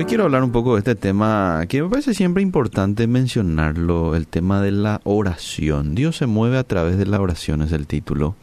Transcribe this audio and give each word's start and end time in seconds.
Hoy 0.00 0.06
quiero 0.06 0.24
hablar 0.24 0.42
un 0.42 0.50
poco 0.50 0.72
de 0.72 0.78
este 0.78 0.94
tema 0.94 1.62
que 1.68 1.82
me 1.82 1.90
parece 1.90 2.14
siempre 2.14 2.42
importante 2.42 3.06
mencionarlo, 3.06 4.16
el 4.16 4.28
tema 4.28 4.62
de 4.62 4.70
la 4.70 5.02
oración. 5.04 5.94
Dios 5.94 6.16
se 6.16 6.24
mueve 6.24 6.56
a 6.56 6.64
través 6.64 6.96
de 6.96 7.04
la 7.04 7.20
oración, 7.20 7.60
es 7.60 7.70
el 7.72 7.86
título 7.86 8.34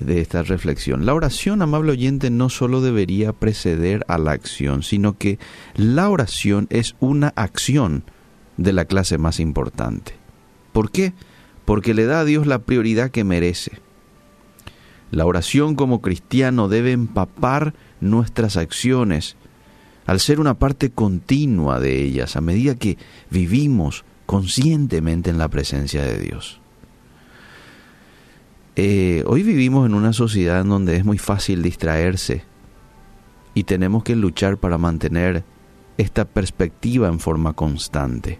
de 0.00 0.22
esta 0.22 0.42
reflexión. 0.42 1.04
La 1.04 1.12
oración, 1.12 1.60
amable 1.60 1.92
oyente, 1.92 2.30
no 2.30 2.48
solo 2.48 2.80
debería 2.80 3.34
preceder 3.34 4.02
a 4.08 4.16
la 4.16 4.30
acción, 4.30 4.82
sino 4.82 5.18
que 5.18 5.38
la 5.74 6.08
oración 6.08 6.68
es 6.70 6.96
una 7.00 7.34
acción 7.36 8.02
de 8.56 8.72
la 8.72 8.86
clase 8.86 9.18
más 9.18 9.40
importante. 9.40 10.14
¿Por 10.72 10.90
qué? 10.90 11.12
Porque 11.66 11.92
le 11.92 12.06
da 12.06 12.20
a 12.20 12.24
Dios 12.24 12.46
la 12.46 12.60
prioridad 12.60 13.10
que 13.10 13.24
merece. 13.24 13.72
La 15.10 15.26
oración 15.26 15.74
como 15.74 16.00
cristiano 16.00 16.66
debe 16.66 16.92
empapar 16.92 17.74
nuestras 18.00 18.56
acciones 18.56 19.36
al 20.08 20.20
ser 20.20 20.40
una 20.40 20.54
parte 20.54 20.88
continua 20.88 21.80
de 21.80 22.02
ellas 22.02 22.34
a 22.34 22.40
medida 22.40 22.76
que 22.76 22.96
vivimos 23.28 24.06
conscientemente 24.24 25.28
en 25.28 25.36
la 25.36 25.48
presencia 25.48 26.02
de 26.02 26.18
Dios. 26.18 26.62
Eh, 28.76 29.22
hoy 29.26 29.42
vivimos 29.42 29.84
en 29.84 29.92
una 29.92 30.14
sociedad 30.14 30.62
en 30.62 30.70
donde 30.70 30.96
es 30.96 31.04
muy 31.04 31.18
fácil 31.18 31.62
distraerse 31.62 32.42
y 33.52 33.64
tenemos 33.64 34.02
que 34.02 34.16
luchar 34.16 34.56
para 34.56 34.78
mantener 34.78 35.44
esta 35.98 36.24
perspectiva 36.24 37.08
en 37.08 37.20
forma 37.20 37.52
constante. 37.52 38.38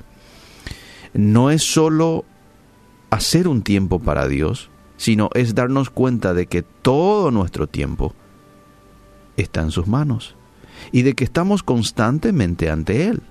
No 1.13 1.51
es 1.51 1.63
solo 1.63 2.25
hacer 3.11 3.47
un 3.47 3.61
tiempo 3.61 3.99
para 3.99 4.27
Dios, 4.27 4.71
sino 4.97 5.29
es 5.35 5.55
darnos 5.55 5.91
cuenta 5.91 6.33
de 6.33 6.47
que 6.47 6.63
todo 6.63 7.31
nuestro 7.31 7.67
tiempo 7.67 8.15
está 9.37 9.61
en 9.61 9.71
sus 9.71 9.87
manos 9.87 10.38
y 10.93 11.03
de 11.03 11.15
que 11.15 11.25
estamos 11.25 11.63
constantemente 11.63 12.71
ante 12.71 13.09
Él. 13.09 13.23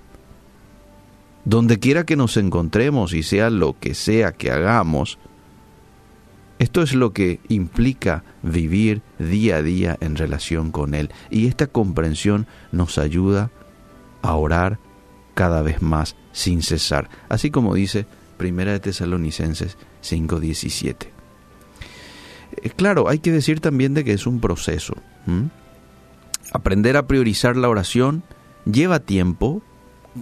Donde 1.46 1.80
quiera 1.80 2.06
que 2.06 2.16
nos 2.16 2.36
encontremos 2.38 3.14
y 3.14 3.24
sea 3.24 3.50
lo 3.50 3.78
que 3.80 3.94
sea 3.94 4.34
que 4.34 4.52
hagamos, 4.52 5.18
esto 6.60 6.82
es 6.82 6.96
lo 6.96 7.14
que 7.14 7.40
implica 7.50 8.24
vivir 8.42 9.02
día 9.20 9.58
a 9.58 9.62
día 9.62 9.98
en 10.02 10.16
relación 10.16 10.72
con 10.72 10.96
Él. 10.96 11.12
Y 11.30 11.48
esta 11.48 11.68
comprensión 11.68 12.48
nos 12.72 12.98
ayuda 12.98 13.52
a 14.22 14.36
orar 14.36 14.80
cada 15.36 15.62
vez 15.62 15.82
más 15.82 16.16
sin 16.32 16.64
cesar. 16.64 17.10
Así 17.30 17.52
como 17.52 17.76
dice 17.76 18.08
Primera 18.38 18.72
de 18.72 18.80
Tesalonicenses 18.80 19.78
5:17. 20.02 21.12
Eh, 22.64 22.70
claro, 22.76 23.08
hay 23.08 23.20
que 23.20 23.32
decir 23.32 23.60
también 23.60 23.94
de 23.94 24.04
que 24.04 24.14
es 24.14 24.26
un 24.26 24.40
proceso. 24.40 24.96
Aprender 26.58 26.98
a 26.98 27.06
priorizar 27.06 27.56
la 27.56 27.70
oración 27.70 28.24
lleva 28.66 29.00
tiempo, 29.00 29.62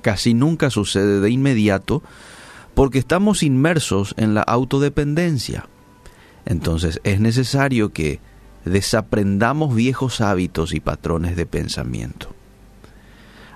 casi 0.02 0.34
nunca 0.34 0.70
sucede 0.70 1.22
de 1.22 1.30
inmediato, 1.30 2.04
porque 2.74 3.00
estamos 3.00 3.42
inmersos 3.42 4.14
en 4.18 4.34
la 4.34 4.42
autodependencia. 4.42 5.70
Entonces 6.46 7.00
es 7.06 7.22
necesario 7.22 7.94
que 7.94 8.20
desaprendamos 8.66 9.74
viejos 9.74 10.20
hábitos 10.20 10.74
y 10.74 10.82
patrones 10.82 11.38
de 11.38 11.46
pensamiento. 11.46 12.36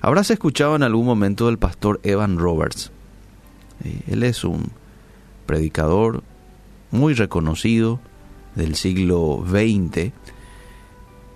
Habrás 0.02 0.32
escuchado 0.32 0.78
en 0.78 0.84
algún 0.84 1.06
momento 1.06 1.48
del 1.48 1.58
pastor 1.58 2.00
Evan 2.04 2.38
Roberts. 2.38 2.94
Eh, 3.84 4.04
él 4.08 4.24
es 4.24 4.46
un 4.46 4.72
predicador 5.46 6.24
muy 6.92 7.14
reconocido 7.14 8.00
del 8.56 8.76
siglo 8.76 9.44
XX 9.46 10.14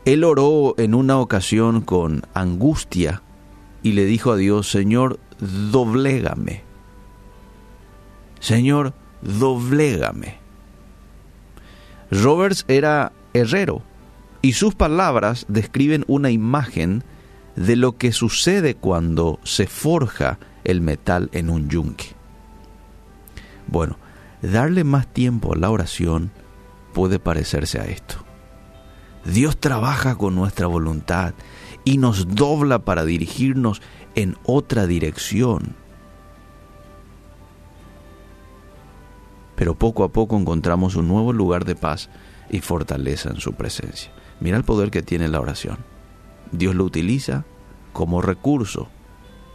él 0.05 0.23
oró 0.23 0.75
en 0.77 0.95
una 0.95 1.17
ocasión 1.19 1.81
con 1.81 2.23
angustia 2.33 3.21
y 3.83 3.93
le 3.93 4.05
dijo 4.05 4.31
a 4.31 4.37
Dios, 4.37 4.69
Señor, 4.69 5.19
doblégame. 5.39 6.63
Señor, 8.39 8.93
doblégame. 9.21 10.37
Roberts 12.11 12.65
era 12.67 13.13
herrero 13.33 13.81
y 14.41 14.53
sus 14.53 14.75
palabras 14.75 15.45
describen 15.47 16.03
una 16.07 16.31
imagen 16.31 17.03
de 17.55 17.75
lo 17.75 17.97
que 17.97 18.11
sucede 18.11 18.75
cuando 18.75 19.39
se 19.43 19.67
forja 19.67 20.37
el 20.63 20.81
metal 20.81 21.29
en 21.31 21.49
un 21.49 21.69
yunque. 21.69 22.07
Bueno, 23.67 23.97
darle 24.41 24.83
más 24.83 25.07
tiempo 25.07 25.53
a 25.53 25.57
la 25.57 25.71
oración 25.71 26.31
puede 26.93 27.19
parecerse 27.19 27.79
a 27.79 27.85
esto. 27.85 28.22
Dios 29.25 29.57
trabaja 29.57 30.15
con 30.15 30.35
nuestra 30.35 30.67
voluntad 30.67 31.33
y 31.85 31.97
nos 31.97 32.35
dobla 32.35 32.79
para 32.79 33.05
dirigirnos 33.05 33.81
en 34.15 34.37
otra 34.43 34.85
dirección. 34.85 35.75
Pero 39.55 39.75
poco 39.75 40.03
a 40.03 40.11
poco 40.11 40.37
encontramos 40.37 40.95
un 40.95 41.07
nuevo 41.07 41.31
lugar 41.31 41.65
de 41.65 41.75
paz 41.75 42.09
y 42.49 42.59
fortaleza 42.59 43.29
en 43.29 43.39
su 43.39 43.53
presencia. 43.53 44.11
Mira 44.39 44.57
el 44.57 44.63
poder 44.63 44.91
que 44.91 45.01
tiene 45.01 45.27
la 45.27 45.39
oración. 45.39 45.77
Dios 46.51 46.75
lo 46.75 46.83
utiliza 46.83 47.45
como 47.93 48.21
recurso 48.21 48.89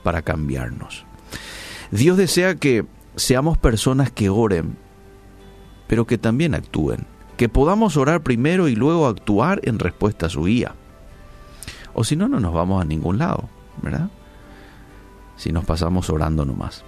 para 0.02 0.22
cambiarnos. 0.22 1.04
Dios 1.90 2.16
desea 2.16 2.54
que 2.54 2.86
seamos 3.16 3.58
personas 3.58 4.10
que 4.10 4.30
oren, 4.30 4.76
pero 5.88 6.06
que 6.06 6.18
también 6.18 6.54
actúen 6.54 7.06
que 7.38 7.48
podamos 7.48 7.96
orar 7.96 8.22
primero 8.22 8.68
y 8.68 8.74
luego 8.74 9.06
actuar 9.06 9.60
en 9.62 9.78
respuesta 9.78 10.26
a 10.26 10.28
su 10.28 10.44
guía. 10.44 10.74
O 11.94 12.04
si 12.04 12.16
no, 12.16 12.28
no 12.28 12.40
nos 12.40 12.52
vamos 12.52 12.82
a 12.82 12.84
ningún 12.84 13.16
lado, 13.16 13.48
¿verdad? 13.80 14.10
Si 15.36 15.52
nos 15.52 15.64
pasamos 15.64 16.10
orando 16.10 16.44
nomás. 16.44 16.84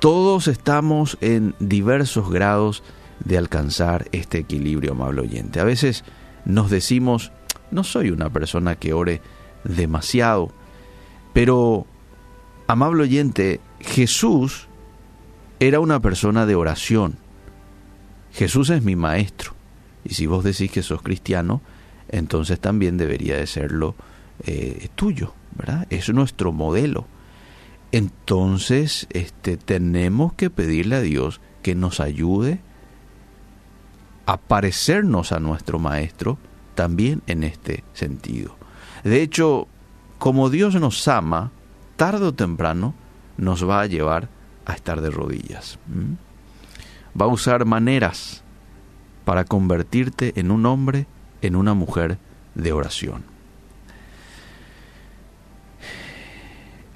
Todos 0.00 0.48
estamos 0.48 1.16
en 1.20 1.54
diversos 1.60 2.28
grados 2.28 2.82
de 3.24 3.38
alcanzar 3.38 4.08
este 4.10 4.38
equilibrio, 4.38 4.92
amable 4.92 5.22
oyente. 5.22 5.60
A 5.60 5.64
veces 5.64 6.04
nos 6.44 6.70
decimos, 6.70 7.30
no 7.70 7.84
soy 7.84 8.10
una 8.10 8.30
persona 8.30 8.74
que 8.74 8.92
ore 8.92 9.22
demasiado, 9.62 10.50
pero, 11.32 11.86
amable 12.66 13.04
oyente, 13.04 13.60
Jesús 13.78 14.66
era 15.60 15.78
una 15.78 16.00
persona 16.00 16.46
de 16.46 16.56
oración. 16.56 17.16
Jesús 18.32 18.70
es 18.70 18.82
mi 18.82 18.96
maestro. 18.96 19.57
Y 20.08 20.14
si 20.14 20.26
vos 20.26 20.42
decís 20.42 20.70
que 20.70 20.82
sos 20.82 21.02
cristiano, 21.02 21.60
entonces 22.08 22.58
también 22.58 22.96
debería 22.96 23.36
de 23.36 23.46
serlo 23.46 23.94
eh, 24.46 24.88
tuyo, 24.94 25.34
¿verdad? 25.54 25.86
Es 25.90 26.08
nuestro 26.08 26.50
modelo. 26.50 27.06
Entonces, 27.92 29.06
este, 29.10 29.56
tenemos 29.56 30.32
que 30.32 30.50
pedirle 30.50 30.96
a 30.96 31.00
Dios 31.00 31.40
que 31.62 31.74
nos 31.74 32.00
ayude 32.00 32.60
a 34.26 34.36
parecernos 34.36 35.32
a 35.32 35.40
nuestro 35.40 35.78
Maestro 35.78 36.38
también 36.74 37.22
en 37.26 37.44
este 37.44 37.84
sentido. 37.92 38.56
De 39.04 39.22
hecho, 39.22 39.68
como 40.18 40.50
Dios 40.50 40.74
nos 40.74 41.06
ama, 41.08 41.50
tarde 41.96 42.26
o 42.26 42.34
temprano 42.34 42.94
nos 43.36 43.68
va 43.68 43.80
a 43.82 43.86
llevar 43.86 44.28
a 44.66 44.74
estar 44.74 45.00
de 45.00 45.10
rodillas. 45.10 45.78
Va 47.20 47.24
a 47.24 47.28
usar 47.28 47.64
maneras 47.64 48.42
para 49.28 49.44
convertirte 49.44 50.32
en 50.40 50.50
un 50.50 50.64
hombre, 50.64 51.06
en 51.42 51.54
una 51.54 51.74
mujer 51.74 52.16
de 52.54 52.72
oración. 52.72 53.24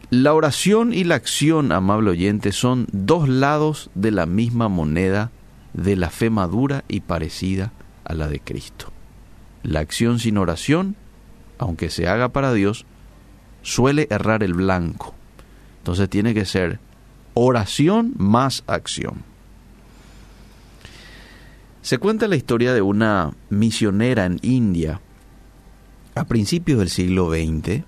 La 0.09 0.32
oración 0.32 0.94
y 0.94 1.04
la 1.04 1.16
acción, 1.16 1.72
amable 1.72 2.09
oyente, 2.09 2.53
son 2.53 2.87
dos 2.91 3.28
lados 3.28 3.91
de 3.94 4.12
la 4.12 4.25
misma 4.25 4.70
moneda 4.70 5.31
de 5.75 5.94
la 5.94 6.09
fe 6.09 6.31
madura 6.31 6.84
y 6.88 7.00
parecida 7.00 7.70
a 8.03 8.15
la 8.15 8.28
de 8.28 8.41
Cristo. 8.41 8.87
La 9.62 9.81
acción 9.81 10.19
sin 10.19 10.38
oración, 10.38 10.97
aunque 11.59 11.91
se 11.91 12.09
haga 12.09 12.31
para 12.31 12.55
Dios, 12.55 12.87
suele 13.61 14.06
errar 14.08 14.43
el 14.43 14.55
blanco. 14.55 15.14
Entonces 15.81 16.08
tiene 16.08 16.32
que 16.32 16.46
ser 16.46 16.78
oración 17.35 18.14
más 18.17 18.64
acción. 18.67 19.31
Se 21.82 21.99
cuenta 21.99 22.29
la 22.29 22.37
historia 22.37 22.73
de 22.75 22.81
una 22.81 23.32
misionera 23.50 24.25
en 24.25 24.38
India 24.43 25.00
a 26.14 26.25
principios 26.25 26.79
del 26.79 26.90
siglo 26.90 27.29
XX 27.29 27.82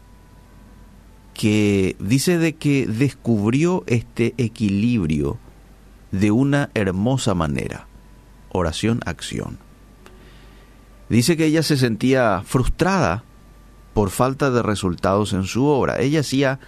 que 1.32 1.94
dice 2.00 2.38
de 2.38 2.54
que 2.56 2.88
descubrió 2.88 3.84
este 3.86 4.34
equilibrio 4.36 5.38
de 6.10 6.32
una 6.32 6.70
hermosa 6.74 7.34
manera, 7.34 7.86
oración-acción. 8.50 9.58
Dice 11.08 11.36
que 11.36 11.46
ella 11.46 11.62
se 11.62 11.76
sentía 11.76 12.42
frustrada 12.44 13.22
por 13.92 14.10
falta 14.10 14.50
de 14.50 14.62
resultados 14.62 15.32
en 15.32 15.44
su 15.44 15.66
obra. 15.66 16.00
Ella 16.00 16.20
hacía 16.20 16.58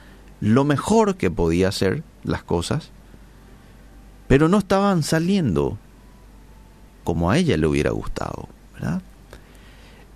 lo 0.40 0.64
mejor 0.64 1.16
que 1.16 1.32
podía 1.32 1.68
hacer 1.68 2.04
las 2.22 2.44
cosas, 2.44 2.92
pero 4.28 4.48
no 4.48 4.58
estaban 4.58 5.02
saliendo 5.02 5.76
como 7.06 7.30
a 7.30 7.38
ella 7.38 7.56
le 7.56 7.68
hubiera 7.68 7.92
gustado, 7.92 8.48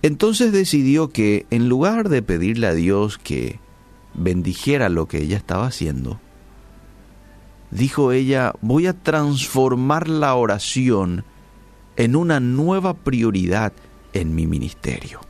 Entonces 0.01 0.51
decidió 0.51 1.09
que 1.09 1.45
en 1.49 1.69
lugar 1.69 2.09
de 2.09 2.21
pedirle 2.21 2.67
a 2.67 2.73
Dios 2.73 3.17
que 3.17 3.61
bendijera 4.13 4.89
lo 4.89 5.07
que 5.07 5.19
ella 5.19 5.37
estaba 5.37 5.67
haciendo, 5.67 6.19
dijo 7.71 8.11
ella, 8.11 8.53
voy 8.59 8.87
a 8.87 8.93
transformar 8.93 10.09
la 10.09 10.35
oración 10.35 11.23
en 11.95 12.17
una 12.17 12.41
nueva 12.41 12.93
prioridad 12.93 13.71
en 14.11 14.35
mi 14.35 14.45
ministerio. 14.45 15.21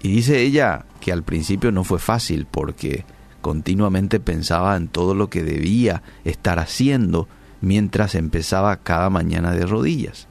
Y 0.00 0.12
dice 0.12 0.40
ella 0.40 0.86
que 1.00 1.10
al 1.10 1.24
principio 1.24 1.72
no 1.72 1.82
fue 1.82 1.98
fácil 1.98 2.46
porque 2.48 3.04
continuamente 3.40 4.20
pensaba 4.20 4.76
en 4.76 4.86
todo 4.86 5.16
lo 5.16 5.28
que 5.28 5.42
debía 5.42 6.04
estar 6.24 6.60
haciendo 6.60 7.26
mientras 7.60 8.14
empezaba 8.14 8.76
cada 8.76 9.10
mañana 9.10 9.52
de 9.52 9.66
rodillas. 9.66 10.28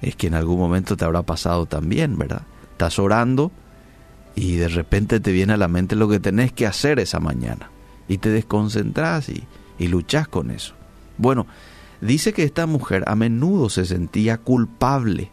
Es 0.00 0.16
que 0.16 0.26
en 0.26 0.34
algún 0.34 0.58
momento 0.58 0.96
te 0.96 1.04
habrá 1.04 1.22
pasado 1.22 1.66
también, 1.66 2.18
¿verdad? 2.18 2.42
Estás 2.72 2.98
orando 2.98 3.52
y 4.34 4.56
de 4.56 4.68
repente 4.68 5.20
te 5.20 5.32
viene 5.32 5.52
a 5.52 5.58
la 5.58 5.68
mente 5.68 5.94
lo 5.94 6.08
que 6.08 6.20
tenés 6.20 6.52
que 6.52 6.66
hacer 6.66 6.98
esa 6.98 7.20
mañana 7.20 7.70
y 8.08 8.18
te 8.18 8.30
desconcentras 8.30 9.28
y, 9.28 9.44
y 9.78 9.88
luchas 9.88 10.26
con 10.26 10.50
eso. 10.50 10.74
Bueno, 11.18 11.46
dice 12.00 12.32
que 12.32 12.42
esta 12.42 12.66
mujer 12.66 13.04
a 13.06 13.14
menudo 13.14 13.70
se 13.70 13.84
sentía 13.84 14.38
culpable, 14.38 15.30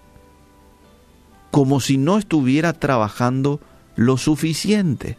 como 1.51 1.80
si 1.80 1.98
no 1.98 2.18
estuviera 2.18 2.74
trabajando 2.74 3.60
lo 3.95 4.18
suficiente, 4.18 5.18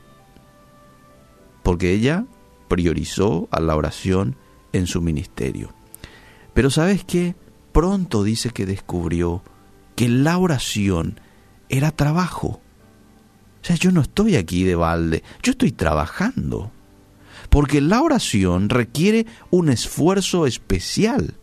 porque 1.63 1.93
ella 1.93 2.25
priorizó 2.69 3.49
a 3.51 3.61
la 3.61 3.75
oración 3.75 4.37
en 4.73 4.87
su 4.87 5.01
ministerio. 5.01 5.73
Pero 6.55 6.71
sabes 6.71 7.05
qué? 7.05 7.35
Pronto 7.73 8.25
dice 8.25 8.51
que 8.51 8.67
descubrió 8.67 9.43
que 9.97 10.09
la 10.09 10.39
oración 10.39 11.21
era 11.69 11.91
trabajo. 11.91 12.61
O 13.63 13.65
sea, 13.65 13.77
yo 13.77 13.93
no 13.93 14.01
estoy 14.01 14.37
aquí 14.37 14.65
de 14.65 14.75
balde, 14.75 15.23
yo 15.43 15.53
estoy 15.53 15.73
trabajando. 15.73 16.73
Porque 17.49 17.81
la 17.81 18.03
oración 18.03 18.69
requiere 18.69 19.27
un 19.51 19.69
esfuerzo 19.69 20.47
especial, 20.47 21.35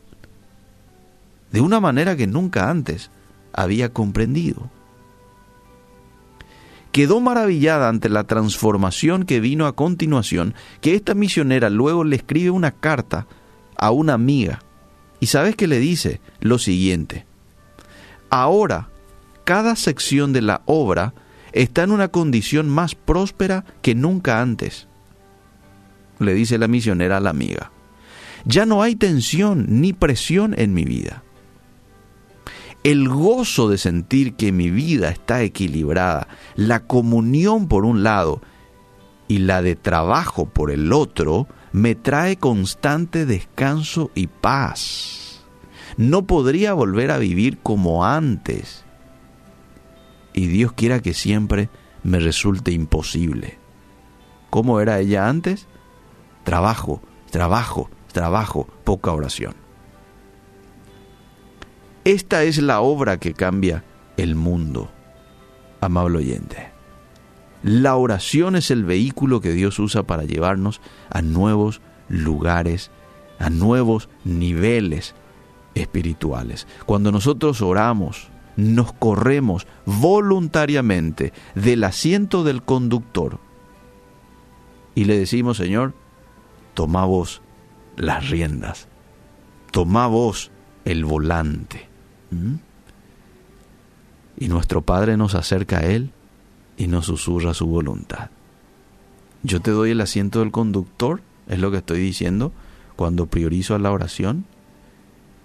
de 1.52 1.62
una 1.62 1.80
manera 1.80 2.16
que 2.16 2.28
nunca 2.28 2.70
antes 2.70 3.10
había 3.54 3.94
comprendido. 3.94 4.70
Quedó 6.98 7.22
maravillada 7.22 7.90
ante 7.90 8.10
la 8.10 8.24
transformación 8.24 9.26
que 9.26 9.40
vino 9.40 9.68
a 9.68 9.76
continuación, 9.76 10.56
que 10.82 10.96
esta 10.96 11.14
misionera 11.14 11.70
luego 11.70 12.04
le 12.04 12.16
escribe 12.16 12.50
una 12.50 12.72
carta 12.72 13.28
a 13.78 13.92
una 13.92 14.14
amiga. 14.16 14.64
Y 15.20 15.28
sabes 15.28 15.56
que 15.56 15.68
le 15.68 15.78
dice 15.78 16.22
lo 16.40 16.58
siguiente, 16.58 17.28
ahora 18.32 18.90
cada 19.44 19.76
sección 19.76 20.34
de 20.34 20.42
la 20.42 20.64
obra 20.66 21.14
está 21.52 21.84
en 21.84 21.92
una 21.92 22.08
condición 22.08 22.68
más 22.68 22.96
próspera 22.96 23.64
que 23.84 23.94
nunca 23.94 24.42
antes. 24.42 24.88
Le 26.18 26.34
dice 26.34 26.58
la 26.58 26.68
misionera 26.68 27.18
a 27.18 27.22
la 27.22 27.30
amiga. 27.30 27.72
Ya 28.44 28.66
no 28.66 28.82
hay 28.82 28.96
tensión 28.96 29.68
ni 29.70 29.94
presión 29.94 30.56
en 30.58 30.74
mi 30.74 30.84
vida. 30.84 31.22
El 32.88 33.10
gozo 33.10 33.68
de 33.68 33.78
sentir 33.78 34.36
que 34.36 34.54
mi 34.54 34.70
vida 34.70 35.10
está 35.10 35.42
equilibrada, 35.42 36.30
la 36.56 36.86
comunión 36.88 37.68
por 37.68 37.84
un 37.84 38.02
lado 38.02 38.42
y 39.28 39.40
la 39.40 39.62
de 39.62 39.76
trabajo 39.76 40.46
por 40.46 40.72
el 40.72 40.94
otro, 40.94 41.50
me 41.74 41.96
trae 41.96 42.38
constante 42.38 43.26
descanso 43.26 44.10
y 44.16 44.28
paz. 44.28 45.44
No 45.98 46.28
podría 46.28 46.74
volver 46.74 47.12
a 47.12 47.18
vivir 47.18 47.58
como 47.58 48.06
antes 48.06 48.86
y 50.32 50.48
Dios 50.48 50.72
quiera 50.72 51.02
que 51.02 51.14
siempre 51.14 51.68
me 52.04 52.20
resulte 52.20 52.72
imposible. 52.72 53.58
¿Cómo 54.50 54.80
era 54.80 55.02
ella 55.02 55.28
antes? 55.28 55.68
Trabajo, 56.46 57.02
trabajo, 57.32 57.90
trabajo, 58.14 58.66
poca 58.86 59.12
oración. 59.12 59.67
Esta 62.08 62.44
es 62.44 62.60
la 62.60 62.80
obra 62.80 63.20
que 63.20 63.34
cambia 63.34 63.84
el 64.16 64.36
mundo, 64.36 64.90
amable 65.82 66.20
oyente. 66.20 66.72
La 67.64 67.98
oración 67.98 68.56
es 68.56 68.72
el 68.72 68.86
vehículo 68.86 69.42
que 69.42 69.52
Dios 69.52 69.78
usa 69.78 70.04
para 70.04 70.24
llevarnos 70.24 70.80
a 71.10 71.22
nuevos 71.22 71.82
lugares, 72.08 72.92
a 73.40 73.50
nuevos 73.50 74.08
niveles 74.24 75.16
espirituales. 75.76 76.66
Cuando 76.86 77.12
nosotros 77.12 77.62
oramos, 77.62 78.30
nos 78.56 78.94
corremos 78.94 79.68
voluntariamente 79.86 81.34
del 81.56 81.84
asiento 81.84 82.46
del 82.46 82.64
conductor 82.64 83.38
y 84.96 85.04
le 85.04 85.20
decimos, 85.20 85.58
Señor, 85.58 85.94
toma 86.74 87.04
vos 87.04 87.42
las 87.98 88.30
riendas, 88.30 88.88
toma 89.72 90.08
vos 90.08 90.52
el 90.86 91.04
volante. 91.04 91.97
Y 94.38 94.48
nuestro 94.48 94.82
Padre 94.82 95.18
nos 95.18 95.36
acerca 95.36 95.80
a 95.80 95.86
Él 95.86 96.12
y 96.78 96.88
nos 96.88 97.06
susurra 97.06 97.54
su 97.54 97.68
voluntad. 97.68 98.30
Yo 99.44 99.62
te 99.62 99.72
doy 99.72 99.92
el 99.92 100.02
asiento 100.02 100.40
del 100.40 100.52
conductor, 100.52 101.22
es 101.48 101.60
lo 101.60 101.72
que 101.72 101.78
estoy 101.78 102.00
diciendo, 102.00 102.52
cuando 102.96 103.28
priorizo 103.28 103.76
a 103.76 103.80
la 103.80 103.92
oración, 103.92 104.46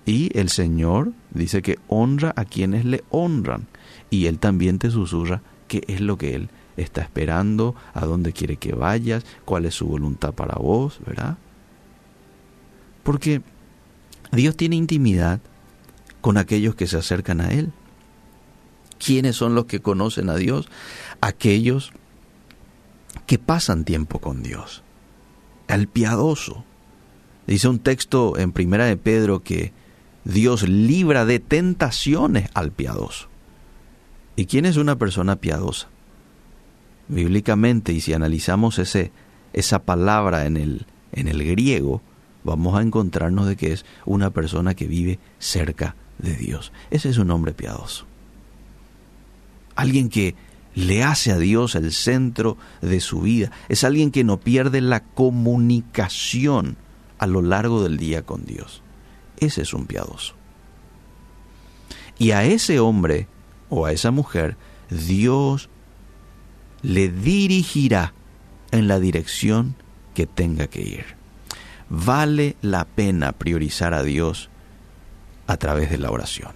y 0.05 0.37
el 0.37 0.49
Señor 0.49 1.13
dice 1.31 1.63
que 1.63 1.79
honra 1.87 2.33
a 2.37 2.45
quienes 2.45 2.85
le 2.85 3.05
honran. 3.11 3.69
Y 4.11 4.27
Él 4.27 4.39
también 4.39 4.79
te 4.79 4.91
susurra 4.91 5.43
qué 5.69 5.85
es 5.87 6.01
lo 6.01 6.19
que 6.19 6.35
Él 6.35 6.49
está 6.77 7.03
esperando, 7.03 7.77
a 7.95 8.05
dónde 8.05 8.33
quiere 8.33 8.57
que 8.57 8.75
vayas, 8.75 9.25
cuál 9.45 9.67
es 9.67 9.75
su 9.75 9.87
voluntad 9.87 10.33
para 10.33 10.57
vos, 10.57 10.99
¿verdad? 11.07 11.39
Porque 13.03 13.43
Dios 14.33 14.57
tiene 14.57 14.77
intimidad 14.77 15.41
con 16.23 16.39
aquellos 16.39 16.75
que 16.75 16.87
se 16.87 16.97
acercan 16.97 17.43
a 17.43 17.51
Él. 17.51 17.73
¿Quiénes 19.05 19.37
son 19.37 19.55
los 19.55 19.67
que 19.67 19.81
conocen 19.81 20.31
a 20.31 20.37
Dios? 20.37 20.69
Aquellos 21.21 21.93
que 23.27 23.39
pasan 23.39 23.85
tiempo 23.85 24.21
con 24.21 24.43
Dios. 24.43 24.83
El 25.69 25.89
piadoso. 25.89 26.65
Dice 27.47 27.69
un 27.69 27.81
texto 27.81 28.39
en 28.39 28.53
Primera 28.53 28.87
de 28.87 28.97
Pedro 28.97 29.43
que 29.43 29.73
Dios 30.25 30.69
libra 30.69 31.27
de 31.27 31.41
tentaciones 31.41 32.49
al 32.55 32.71
piadoso. 32.71 33.29
¿Y 34.37 34.47
quién 34.47 34.65
es 34.65 34.77
una 34.77 34.97
persona 34.97 35.37
piadosa? 35.37 35.89
Bíblicamente, 37.09 37.93
y 37.93 38.01
si 38.01 38.15
analizamos 38.15 38.79
ese, 38.79 39.11
esa 39.53 39.81
palabra 39.81 40.47
en 40.47 40.57
el, 40.57 40.87
en 41.11 41.27
el 41.27 41.45
griego, 41.45 42.01
vamos 42.45 42.79
a 42.79 42.83
encontrarnos 42.83 43.49
de 43.49 43.57
que 43.57 43.73
es 43.73 43.85
una 44.07 44.31
persona 44.31 44.75
que 44.75 44.87
vive 44.87 45.19
cerca 45.41 45.97
de 46.19 46.37
Dios. 46.37 46.73
Ese 46.91 47.09
es 47.09 47.19
un 47.19 47.31
hombre 47.31 47.53
piadoso. 47.53 48.07
Alguien 49.75 50.09
que 50.09 50.35
le 50.75 51.03
hace 51.03 51.33
a 51.33 51.39
Dios 51.39 51.75
el 51.75 51.93
centro 51.93 52.57
de 52.81 53.01
su 53.01 53.21
vida. 53.21 53.51
Es 53.69 53.85
alguien 53.85 54.11
que 54.11 54.25
no 54.25 54.41
pierde 54.41 54.81
la 54.81 55.03
comunicación 55.03 56.77
a 57.19 57.27
lo 57.27 57.43
largo 57.43 57.83
del 57.83 57.99
día 57.99 58.23
con 58.23 58.45
Dios 58.45 58.83
ese 59.47 59.63
es 59.63 59.75
un 59.75 59.87
piadoso. 59.87 60.35
Y 62.19 62.31
a 62.31 62.45
ese 62.45 62.79
hombre 62.79 63.27
o 63.69 63.87
a 63.87 63.93
esa 63.93 64.11
mujer, 64.11 64.57
Dios 64.91 65.69
le 66.83 67.09
dirigirá 67.09 68.15
en 68.71 68.89
la 68.89 69.01
dirección 69.01 69.75
que 70.15 70.27
tenga 70.27 70.67
que 70.67 70.83
ir. 70.83 71.05
Vale 71.89 72.57
la 72.63 72.85
pena 72.85 73.33
priorizar 73.33 73.95
a 73.95 74.03
Dios 74.03 74.51
a 75.53 75.59
través 75.59 75.91
de 75.91 75.99
la 75.99 76.11
oración. 76.11 76.53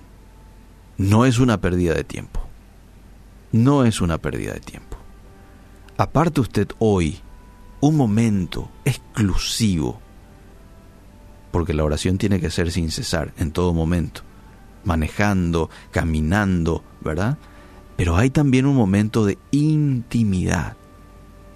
No 0.97 1.27
es 1.27 1.39
una 1.39 1.61
pérdida 1.61 1.93
de 1.93 2.05
tiempo. 2.05 2.41
No 3.53 3.85
es 3.85 4.01
una 4.01 4.17
pérdida 4.17 4.55
de 4.55 4.61
tiempo. 4.61 4.97
Aparte 5.99 6.41
usted 6.41 6.69
hoy 6.79 7.21
un 7.81 7.95
momento 7.95 8.71
exclusivo 8.87 10.01
porque 11.51 11.75
la 11.75 11.85
oración 11.85 12.17
tiene 12.17 12.41
que 12.41 12.51
ser 12.51 12.71
sin 12.71 12.91
cesar, 12.91 13.33
en 13.39 13.51
todo 13.51 13.73
momento, 13.73 14.23
manejando, 14.85 15.71
caminando, 15.91 16.83
¿verdad? 17.01 17.39
Pero 17.97 18.17
hay 18.17 18.29
también 18.31 18.67
un 18.67 18.77
momento 18.77 19.25
de 19.25 19.39
intimidad, 19.53 20.77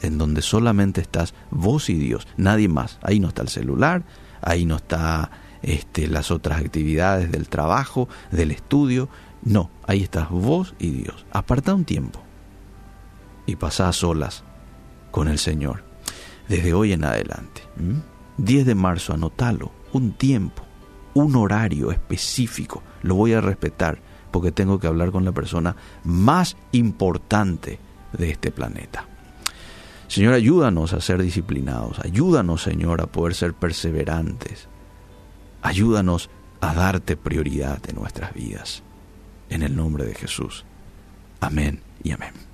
en 0.01 0.17
donde 0.17 0.41
solamente 0.41 1.03
estás 1.03 1.35
vos 1.51 1.91
y 1.91 1.95
Dios, 1.95 2.27
nadie 2.39 2.69
más. 2.69 2.99
Ahí 3.03 3.21
no 3.21 3.29
está 3.29 3.43
el 3.43 3.49
celular, 3.49 4.03
ahí 4.41 4.65
no 4.65 4.77
está 4.77 5.31
este, 5.63 6.09
las 6.09 6.31
otras 6.31 6.61
actividades 6.61 7.31
del 7.31 7.49
trabajo, 7.49 8.09
del 8.31 8.51
estudio. 8.51 9.09
No, 9.43 9.71
ahí 9.87 10.03
estás 10.03 10.31
vos 10.31 10.75
y 10.79 10.91
Dios. 10.91 11.27
Aparta 11.33 11.75
un 11.75 11.85
tiempo 11.85 12.21
y 13.47 13.57
pasa 13.57 13.89
a 13.89 13.93
solas 13.93 14.45
con 15.11 15.29
el 15.29 15.39
Señor. 15.39 15.85
Desde 16.49 16.75
hoy 16.75 16.93
en 16.93 17.05
adelante. 17.05 17.63
10 18.39 18.67
de 18.67 18.75
marzo, 18.75 19.13
anótalo 19.13 19.71
un 19.93 20.13
tiempo, 20.13 20.63
un 21.15 21.37
horario 21.37 21.91
específico. 21.91 22.83
Lo 23.03 23.15
voy 23.15 23.33
a 23.33 23.41
respetar 23.41 23.99
porque 24.31 24.53
tengo 24.53 24.79
que 24.79 24.87
hablar 24.87 25.11
con 25.11 25.25
la 25.25 25.33
persona 25.33 25.77
más 26.05 26.57
importante 26.73 27.79
de 28.13 28.31
este 28.31 28.51
planeta. 28.51 29.07
Señor, 30.09 30.35
ayúdanos 30.35 30.93
a 30.93 31.01
ser 31.01 31.23
disciplinados, 31.23 32.01
ayúdanos, 32.01 32.63
Señor, 32.63 33.01
a 33.01 33.07
poder 33.07 33.35
ser 33.35 33.55
perseverantes, 33.55 34.69
ayúdanos 35.63 36.31
a 36.61 36.75
darte 36.75 37.17
prioridad 37.17 37.81
en 37.89 37.97
nuestras 37.97 38.35
vidas. 38.35 38.83
En 39.49 39.63
el 39.63 39.75
nombre 39.75 40.05
de 40.05 40.15
Jesús. 40.15 40.65
Amén 41.41 41.81
y 42.03 42.13
amén. 42.13 42.50